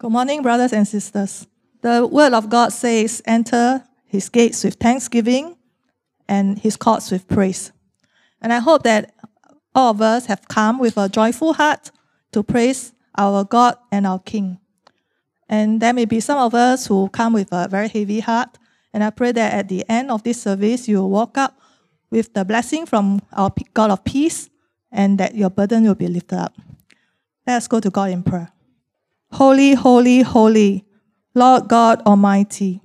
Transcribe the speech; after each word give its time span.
Good 0.00 0.12
morning, 0.12 0.40
brothers 0.40 0.72
and 0.72 0.88
sisters. 0.88 1.46
The 1.82 2.06
word 2.06 2.32
of 2.32 2.48
God 2.48 2.72
says, 2.72 3.20
enter 3.26 3.84
his 4.06 4.30
gates 4.30 4.64
with 4.64 4.76
thanksgiving 4.76 5.58
and 6.26 6.58
his 6.58 6.74
courts 6.78 7.10
with 7.10 7.28
praise. 7.28 7.70
And 8.40 8.50
I 8.50 8.60
hope 8.60 8.84
that 8.84 9.14
all 9.74 9.90
of 9.90 10.00
us 10.00 10.24
have 10.24 10.48
come 10.48 10.78
with 10.78 10.96
a 10.96 11.10
joyful 11.10 11.52
heart 11.52 11.90
to 12.32 12.42
praise 12.42 12.94
our 13.18 13.44
God 13.44 13.76
and 13.92 14.06
our 14.06 14.18
King. 14.20 14.58
And 15.50 15.82
there 15.82 15.92
may 15.92 16.06
be 16.06 16.20
some 16.20 16.38
of 16.38 16.54
us 16.54 16.86
who 16.86 17.10
come 17.10 17.34
with 17.34 17.52
a 17.52 17.68
very 17.68 17.88
heavy 17.88 18.20
heart. 18.20 18.56
And 18.94 19.04
I 19.04 19.10
pray 19.10 19.32
that 19.32 19.52
at 19.52 19.68
the 19.68 19.84
end 19.86 20.10
of 20.10 20.22
this 20.22 20.40
service, 20.40 20.88
you 20.88 20.96
will 20.96 21.10
walk 21.10 21.36
up 21.36 21.60
with 22.10 22.32
the 22.32 22.46
blessing 22.46 22.86
from 22.86 23.20
our 23.34 23.52
God 23.74 23.90
of 23.90 24.02
peace 24.04 24.48
and 24.90 25.18
that 25.18 25.34
your 25.34 25.50
burden 25.50 25.84
will 25.84 25.94
be 25.94 26.08
lifted 26.08 26.38
up. 26.38 26.54
Let 27.46 27.58
us 27.58 27.68
go 27.68 27.80
to 27.80 27.90
God 27.90 28.08
in 28.08 28.22
prayer. 28.22 28.50
Holy, 29.32 29.74
holy, 29.74 30.22
holy, 30.22 30.84
Lord 31.34 31.68
God 31.68 32.02
Almighty, 32.02 32.80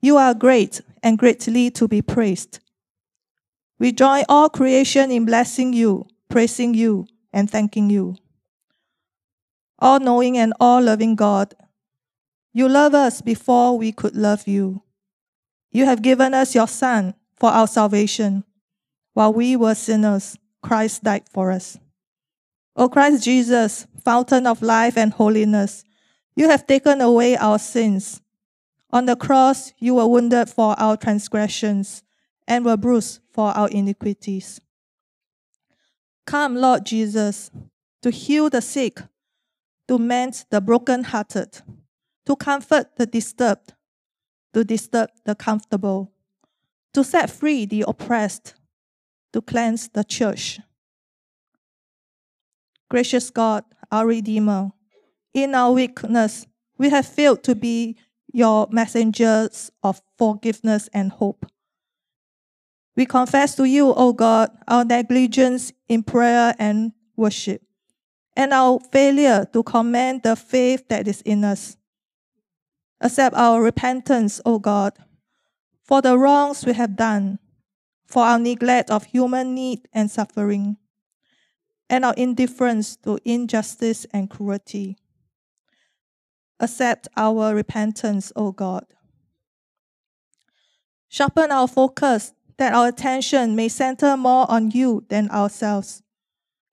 you 0.00 0.16
are 0.16 0.32
great 0.32 0.80
and 1.02 1.18
greatly 1.18 1.70
to 1.72 1.88
be 1.88 2.00
praised. 2.00 2.60
We 3.78 3.92
join 3.92 4.24
all 4.28 4.48
creation 4.48 5.10
in 5.10 5.24
blessing 5.24 5.72
you, 5.72 6.06
praising 6.28 6.74
you, 6.74 7.06
and 7.32 7.50
thanking 7.50 7.90
you. 7.90 8.16
All 9.78 9.98
knowing 9.98 10.38
and 10.38 10.52
all 10.60 10.82
loving 10.82 11.16
God, 11.16 11.54
you 12.52 12.68
love 12.68 12.94
us 12.94 13.20
before 13.20 13.76
we 13.76 13.90
could 13.90 14.14
love 14.14 14.46
you. 14.46 14.82
You 15.72 15.84
have 15.84 16.02
given 16.02 16.32
us 16.32 16.54
your 16.54 16.68
Son 16.68 17.14
for 17.36 17.50
our 17.50 17.66
salvation. 17.66 18.44
While 19.14 19.32
we 19.32 19.56
were 19.56 19.74
sinners, 19.74 20.36
Christ 20.62 21.04
died 21.04 21.28
for 21.28 21.50
us. 21.50 21.78
O 22.76 22.88
Christ 22.88 23.24
Jesus, 23.24 23.86
fountain 24.04 24.46
of 24.46 24.62
life 24.62 24.96
and 24.96 25.12
holiness, 25.12 25.84
you 26.36 26.48
have 26.48 26.66
taken 26.66 27.00
away 27.00 27.36
our 27.36 27.58
sins. 27.58 28.22
On 28.90 29.06
the 29.06 29.16
cross, 29.16 29.72
you 29.78 29.94
were 29.94 30.06
wounded 30.06 30.48
for 30.48 30.78
our 30.78 30.96
transgressions 30.96 32.02
and 32.46 32.64
were 32.64 32.76
bruised 32.76 33.20
for 33.32 33.50
our 33.50 33.68
iniquities. 33.68 34.60
Come, 36.26 36.56
Lord 36.56 36.86
Jesus, 36.86 37.50
to 38.02 38.10
heal 38.10 38.48
the 38.48 38.62
sick, 38.62 39.00
to 39.88 39.98
mend 39.98 40.44
the 40.50 40.60
broken-hearted, 40.60 41.60
to 42.26 42.36
comfort 42.36 42.96
the 42.96 43.06
disturbed, 43.06 43.74
to 44.54 44.64
disturb 44.64 45.10
the 45.24 45.34
comfortable, 45.34 46.12
to 46.94 47.04
set 47.04 47.30
free 47.30 47.66
the 47.66 47.84
oppressed, 47.86 48.54
to 49.32 49.42
cleanse 49.42 49.88
the 49.88 50.04
church. 50.04 50.60
Gracious 52.90 53.30
God, 53.30 53.64
our 53.92 54.04
Redeemer, 54.04 54.72
in 55.32 55.54
our 55.54 55.70
weakness, 55.70 56.44
we 56.76 56.90
have 56.90 57.06
failed 57.06 57.44
to 57.44 57.54
be 57.54 57.96
your 58.32 58.66
messengers 58.72 59.70
of 59.84 60.02
forgiveness 60.18 60.88
and 60.92 61.12
hope. 61.12 61.46
We 62.96 63.06
confess 63.06 63.54
to 63.56 63.64
you, 63.64 63.94
O 63.94 64.12
God, 64.12 64.50
our 64.66 64.84
negligence 64.84 65.72
in 65.88 66.02
prayer 66.02 66.54
and 66.58 66.92
worship, 67.16 67.62
and 68.36 68.52
our 68.52 68.80
failure 68.90 69.46
to 69.52 69.62
commend 69.62 70.24
the 70.24 70.34
faith 70.34 70.88
that 70.88 71.06
is 71.06 71.22
in 71.22 71.44
us. 71.44 71.76
Accept 73.00 73.36
our 73.36 73.62
repentance, 73.62 74.40
O 74.44 74.58
God, 74.58 74.94
for 75.84 76.02
the 76.02 76.18
wrongs 76.18 76.66
we 76.66 76.72
have 76.72 76.96
done, 76.96 77.38
for 78.04 78.24
our 78.24 78.38
neglect 78.38 78.90
of 78.90 79.04
human 79.04 79.54
need 79.54 79.86
and 79.92 80.10
suffering, 80.10 80.76
and 81.90 82.04
our 82.04 82.14
indifference 82.16 82.96
to 82.96 83.18
injustice 83.24 84.06
and 84.12 84.30
cruelty. 84.30 84.96
Accept 86.60 87.08
our 87.16 87.54
repentance, 87.54 88.32
O 88.36 88.52
God. 88.52 88.86
Sharpen 91.08 91.50
our 91.50 91.66
focus 91.66 92.32
that 92.58 92.72
our 92.72 92.88
attention 92.88 93.56
may 93.56 93.68
center 93.68 94.16
more 94.16 94.48
on 94.48 94.70
you 94.70 95.04
than 95.08 95.28
ourselves. 95.30 96.02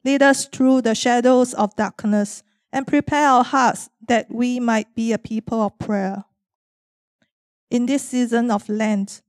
Lead 0.05 0.21
us 0.21 0.45
through 0.45 0.83
the 0.83 0.93
shadows 0.93 1.55
of 1.55 1.75
darkness 1.75 2.43
and 2.71 2.85
prepare 2.85 3.27
our 3.27 3.43
hearts 3.43 3.89
that 4.07 4.27
we 4.29 4.59
might 4.59 4.93
be 4.93 5.13
a 5.13 5.17
people 5.17 5.61
of 5.63 5.79
prayer. 5.79 6.25
In 7.71 7.87
this 7.87 8.03
season 8.03 8.51
of 8.51 8.69
Lent, 8.69 9.21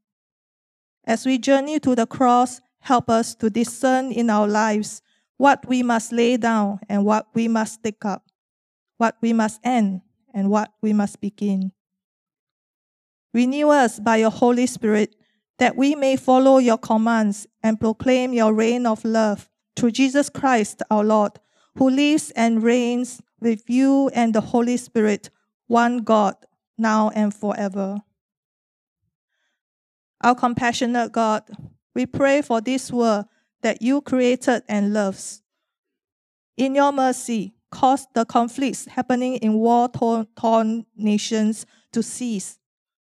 as 1.04 1.24
we 1.24 1.38
journey 1.38 1.80
to 1.80 1.94
the 1.94 2.06
cross, 2.06 2.60
help 2.80 3.08
us 3.08 3.34
to 3.36 3.48
discern 3.48 4.12
in 4.12 4.28
our 4.28 4.46
lives 4.46 5.00
what 5.38 5.66
we 5.66 5.82
must 5.82 6.12
lay 6.12 6.36
down 6.36 6.80
and 6.88 7.04
what 7.04 7.28
we 7.32 7.48
must 7.48 7.82
take 7.82 8.04
up, 8.04 8.24
what 8.98 9.16
we 9.22 9.32
must 9.32 9.60
end 9.64 10.02
and 10.34 10.50
what 10.50 10.72
we 10.82 10.92
must 10.92 11.20
begin. 11.20 11.72
Renew 13.32 13.68
us 13.70 13.98
by 14.00 14.16
your 14.16 14.30
Holy 14.30 14.66
Spirit 14.66 15.14
that 15.58 15.76
we 15.76 15.94
may 15.94 16.16
follow 16.16 16.58
your 16.58 16.78
commands 16.78 17.46
and 17.62 17.80
proclaim 17.80 18.32
your 18.32 18.52
reign 18.52 18.86
of 18.86 19.04
love 19.04 19.48
through 19.76 19.92
Jesus 19.92 20.28
Christ 20.28 20.82
our 20.90 21.04
Lord, 21.04 21.32
who 21.76 21.88
lives 21.88 22.30
and 22.32 22.62
reigns 22.62 23.20
with 23.40 23.68
you 23.70 24.10
and 24.14 24.34
the 24.34 24.40
Holy 24.40 24.76
Spirit, 24.76 25.30
one 25.68 25.98
God, 25.98 26.34
now 26.76 27.10
and 27.10 27.32
forever. 27.32 27.98
Our 30.20 30.34
compassionate 30.34 31.12
God, 31.12 31.44
we 31.94 32.06
pray 32.06 32.42
for 32.42 32.60
this 32.60 32.90
world 32.90 33.26
that 33.62 33.82
you 33.82 34.00
created 34.00 34.62
and 34.68 34.92
loves. 34.92 35.42
In 36.56 36.74
your 36.74 36.92
mercy, 36.92 37.54
cause 37.70 38.06
the 38.14 38.24
conflicts 38.24 38.86
happening 38.86 39.36
in 39.36 39.54
war 39.54 39.88
torn 39.88 40.86
nations 40.96 41.66
to 41.92 42.02
cease, 42.02 42.58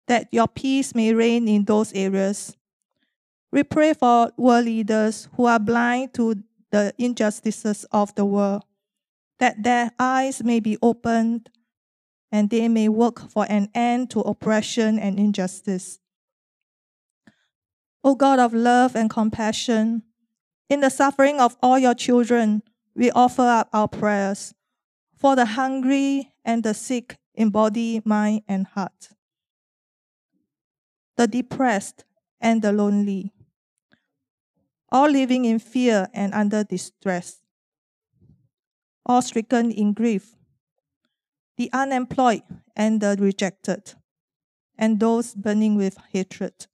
that 0.07 0.27
your 0.31 0.47
peace 0.47 0.95
may 0.95 1.13
reign 1.13 1.47
in 1.47 1.65
those 1.65 1.91
areas. 1.93 2.55
We 3.51 3.63
pray 3.63 3.93
for 3.93 4.31
world 4.37 4.65
leaders 4.65 5.27
who 5.35 5.45
are 5.45 5.59
blind 5.59 6.13
to 6.15 6.35
the 6.71 6.93
injustices 6.97 7.85
of 7.91 8.15
the 8.15 8.25
world, 8.25 8.63
that 9.39 9.61
their 9.61 9.91
eyes 9.99 10.43
may 10.43 10.59
be 10.59 10.77
opened 10.81 11.49
and 12.31 12.49
they 12.49 12.67
may 12.67 12.89
work 12.89 13.29
for 13.29 13.45
an 13.47 13.69
end 13.75 14.09
to 14.09 14.21
oppression 14.21 14.97
and 14.97 15.19
injustice. 15.19 15.99
O 18.03 18.15
God 18.15 18.39
of 18.39 18.53
love 18.53 18.95
and 18.95 19.09
compassion, 19.09 20.01
in 20.69 20.79
the 20.79 20.89
suffering 20.89 21.39
of 21.39 21.55
all 21.61 21.77
your 21.77 21.93
children, 21.93 22.63
we 22.95 23.11
offer 23.11 23.41
up 23.41 23.69
our 23.73 23.87
prayers 23.87 24.53
for 25.15 25.35
the 25.35 25.45
hungry 25.45 26.33
and 26.45 26.63
the 26.63 26.73
sick 26.73 27.17
in 27.33 27.49
body, 27.49 28.01
mind, 28.05 28.41
and 28.47 28.67
heart, 28.67 29.09
the 31.17 31.27
depressed 31.27 32.05
and 32.39 32.61
the 32.61 32.71
lonely, 32.71 33.31
all 34.91 35.09
living 35.09 35.45
in 35.45 35.59
fear 35.59 36.07
and 36.13 36.33
under 36.33 36.63
distress, 36.63 37.41
all 39.05 39.21
stricken 39.21 39.71
in 39.71 39.93
grief, 39.93 40.35
the 41.57 41.69
unemployed 41.73 42.43
and 42.75 43.01
the 43.01 43.15
rejected, 43.19 43.93
and 44.77 44.99
those 44.99 45.33
burning 45.33 45.75
with 45.75 45.97
hatred. 46.11 46.67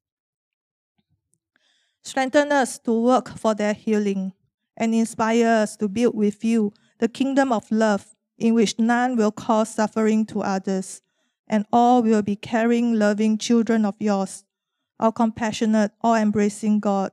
Strengthen 2.04 2.52
us 2.52 2.80
to 2.80 2.94
work 2.94 3.30
for 3.38 3.54
their 3.54 3.74
healing 3.74 4.34
and 4.78 4.96
inspire 4.96 5.48
us 5.48 5.76
to 5.78 5.88
build 5.88 6.16
with 6.16 6.44
you 6.44 6.74
the 7.00 7.08
kingdom 7.08 7.52
of 7.52 7.70
love 7.72 8.16
in 8.38 8.54
which 8.54 8.80
none 8.80 9.16
will 9.18 9.32
cause 9.32 9.74
suffering 9.74 10.26
to 10.26 10.42
others, 10.42 11.02
and 11.48 11.66
all 11.74 12.02
will 12.02 12.22
be 12.22 12.36
caring, 12.36 12.94
loving 12.94 13.38
children 13.38 13.86
of 13.86 13.96
yours, 14.00 14.46
our 15.00 15.12
compassionate, 15.12 15.92
all 16.02 16.16
embracing 16.16 16.80
God, 16.80 17.12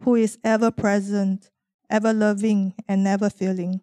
who 0.00 0.16
is 0.16 0.38
ever 0.42 0.70
present, 0.70 1.50
ever 1.88 2.12
loving, 2.12 2.74
and 2.88 3.04
never 3.04 3.30
failing. 3.30 3.80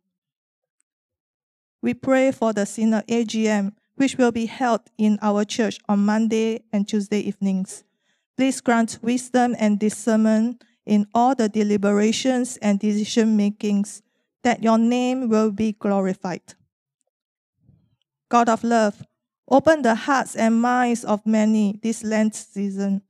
We 1.81 1.93
pray 1.93 2.31
for 2.31 2.53
the 2.53 2.65
Synod 2.65 3.07
AGM, 3.07 3.73
which 3.95 4.17
will 4.17 4.31
be 4.31 4.45
held 4.45 4.81
in 4.97 5.17
our 5.21 5.45
church 5.45 5.79
on 5.87 6.05
Monday 6.05 6.63
and 6.71 6.87
Tuesday 6.87 7.19
evenings. 7.19 7.83
Please 8.37 8.61
grant 8.61 8.99
wisdom 9.01 9.55
and 9.59 9.79
discernment 9.79 10.63
in 10.85 11.07
all 11.13 11.35
the 11.35 11.49
deliberations 11.49 12.57
and 12.57 12.79
decision 12.79 13.37
makings, 13.37 14.01
that 14.43 14.63
your 14.63 14.77
name 14.77 15.29
will 15.29 15.51
be 15.51 15.73
glorified. 15.73 16.41
God 18.29 18.49
of 18.49 18.63
love, 18.63 19.05
open 19.47 19.81
the 19.81 19.93
hearts 19.93 20.35
and 20.35 20.61
minds 20.61 21.03
of 21.03 21.25
many 21.25 21.79
this 21.83 22.03
Lent 22.03 22.33
season, 22.33 23.01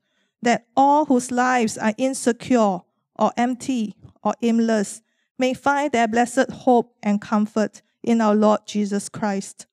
that 0.42 0.66
all 0.76 1.06
whose 1.06 1.32
lives 1.32 1.78
are 1.78 1.94
insecure 1.98 2.82
or 3.16 3.32
empty 3.38 3.96
or 4.24 4.34
aimless 4.42 5.02
may 5.38 5.54
find 5.54 5.92
their 5.92 6.08
blessed 6.08 6.50
hope 6.52 6.96
and 7.02 7.22
comfort 7.22 7.82
in 8.04 8.20
our 8.20 8.36
Lord 8.36 8.62
Jesus 8.66 9.10
Christ. 9.10 9.68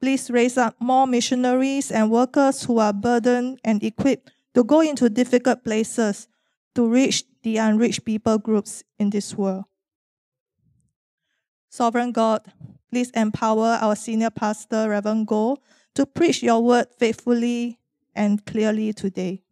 Please 0.00 0.30
raise 0.30 0.58
up 0.58 0.76
more 0.80 1.06
missionaries 1.06 1.90
and 1.90 2.10
workers 2.10 2.64
who 2.64 2.78
are 2.78 2.92
burdened 2.92 3.58
and 3.64 3.82
equipped 3.82 4.30
to 4.54 4.62
go 4.62 4.80
into 4.80 5.08
difficult 5.08 5.64
places 5.64 6.28
to 6.74 6.88
reach 6.88 7.24
the 7.42 7.56
unreached 7.56 8.04
people 8.04 8.38
groups 8.38 8.84
in 8.98 9.10
this 9.10 9.34
world. 9.34 9.64
Sovereign 11.70 12.12
God, 12.12 12.52
Please 12.90 13.10
empower 13.10 13.78
our 13.80 13.96
senior 13.96 14.30
pastor, 14.30 14.88
Reverend 14.88 15.26
Go, 15.26 15.58
to 15.94 16.06
preach 16.06 16.42
your 16.42 16.62
word 16.62 16.86
faithfully 16.98 17.78
and 18.14 18.44
clearly 18.46 18.92
today. 18.92 19.42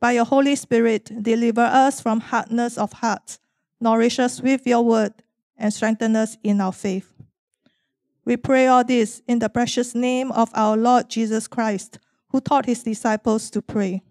By 0.00 0.12
your 0.12 0.24
Holy 0.24 0.56
Spirit, 0.56 1.10
deliver 1.22 1.62
us 1.62 2.00
from 2.00 2.20
hardness 2.20 2.78
of 2.78 2.92
heart, 2.94 3.38
nourish 3.80 4.18
us 4.18 4.40
with 4.40 4.66
your 4.66 4.84
word, 4.84 5.12
and 5.56 5.72
strengthen 5.72 6.16
us 6.16 6.36
in 6.42 6.60
our 6.60 6.72
faith. 6.72 7.15
We 8.26 8.36
pray 8.36 8.66
all 8.66 8.82
this 8.82 9.22
in 9.28 9.38
the 9.38 9.48
precious 9.48 9.94
name 9.94 10.32
of 10.32 10.50
our 10.52 10.76
Lord 10.76 11.08
Jesus 11.08 11.46
Christ, 11.46 12.00
who 12.30 12.40
taught 12.40 12.66
his 12.66 12.82
disciples 12.82 13.48
to 13.50 13.62
pray. 13.62 14.02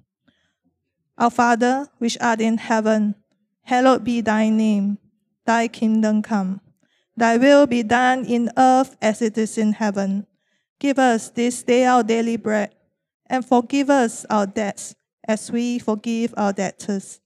Our 1.18 1.30
Father, 1.30 1.90
which 1.98 2.18
art 2.22 2.40
in 2.40 2.58
heaven, 2.58 3.16
hallowed 3.64 4.06
be 4.06 4.22
thy 4.22 4.50
name. 4.50 5.00
Thy 5.46 5.68
kingdom 5.68 6.22
come. 6.22 6.62
Thy 7.18 7.36
will 7.36 7.68
be 7.68 7.84
done 7.84 8.24
in 8.26 8.52
earth 8.58 8.96
as 9.02 9.22
it 9.22 9.38
is 9.38 9.58
in 9.58 9.74
heaven. 9.74 10.28
Give 10.80 10.98
us 10.98 11.30
this 11.30 11.62
day 11.64 11.86
our 11.86 12.02
daily 12.02 12.38
bread, 12.38 12.74
and 13.28 13.46
forgive 13.46 13.90
us 13.90 14.26
our 14.30 14.48
debts 14.48 14.96
as 15.28 15.52
we 15.52 15.78
forgive 15.78 16.34
our 16.38 16.54
debtors. 16.54 17.20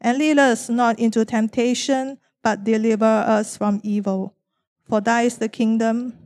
And 0.00 0.18
lead 0.18 0.38
us 0.38 0.68
not 0.68 1.00
into 1.00 1.24
temptation, 1.24 2.18
but 2.44 2.62
deliver 2.62 3.04
us 3.04 3.56
from 3.56 3.80
evil. 3.82 4.36
For 4.88 5.00
thy 5.00 5.22
is 5.22 5.38
the 5.38 5.48
kingdom, 5.48 6.25